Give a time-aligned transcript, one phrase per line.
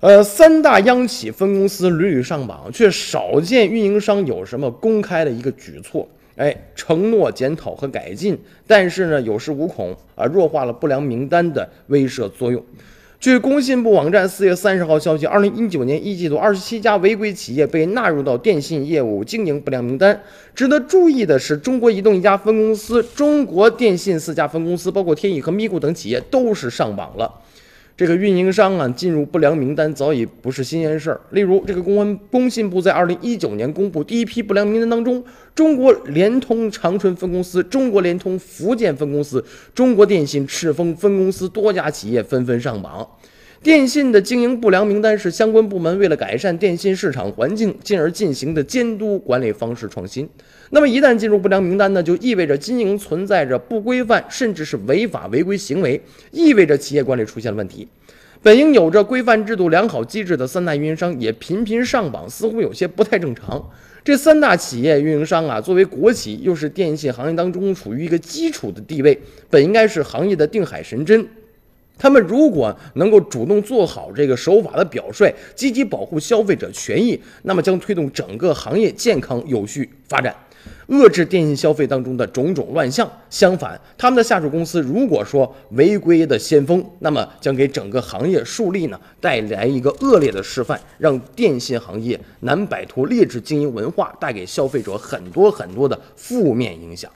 [0.00, 6.08] 呃，三大央企分公司屡屡上榜，却少见运营商有什么公开的一个举措。
[6.36, 12.64] 哎，承诺检讨和改进，但是呢，有恃无恐啊，弱化了不良名单的威慑作用。
[13.18, 20.18] 据工信部网站四月三十号消息，二零一九年一季度，二十七家违规企业被纳入到电信业务经营不良名单。
[20.54, 27.30] 值得注意的是，中国移动一家分公司，中国电信四家分公司，包括天翼和咪咕等企业都是上榜了。
[28.00, 31.20] 这个运营商啊进入不良名单早已不是新鲜事儿。
[31.32, 35.22] 例如，这个公安工信部在二零一九年公布第一批不良名单当中，
[35.54, 39.44] 中国联通长春分公司、中国联通福建分公司、
[39.74, 43.06] 中国电信赤峰分公司多家企业纷纷上榜。
[43.62, 50.26] 电信的经营不良名单是相关部门为了改善电信市场环境，进而进行的监督管理方式创新。
[50.70, 56.00] 那么一旦进入不良名单呢，就意味着经营存在着不规范，甚至是违法违规行为，
[56.30, 57.86] 意味着企业管理出现了问题。
[58.42, 63.62] 本应有着规范制度、良好机制的三大运营商也频频上榜，似乎有些不太正常。
[64.02, 71.28] 这三大企业运营商啊，作为国企，又是电信行业当中处于一个基础的地位，本应该是行业的定海神针。
[72.00, 80.34] 他们如果能够主动做好这个守法的表率，积极保护消费者权益，那么将推动整个行业健康有序发展，
[80.88, 83.06] 遏制电信消费当中的种种乱象。
[83.28, 97.12] 相反，他们的下属公司如果说违规的先锋，那么将给整个行业树立呢带来一个恶劣的示范，让电信行业难摆脱劣质经营文化，带给消费者很多很多的负面影响。